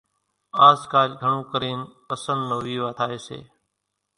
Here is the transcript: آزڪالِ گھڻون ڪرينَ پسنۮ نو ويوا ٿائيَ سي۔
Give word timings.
آزڪالِ 0.67 1.09
گھڻون 1.21 1.41
ڪرينَ 1.51 1.79
پسنۮ 2.07 2.39
نو 2.49 2.57
ويوا 2.65 2.89
ٿائيَ 2.97 3.19
سي۔ 3.27 3.39